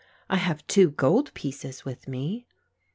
[0.31, 2.47] I have two gold pieces with me."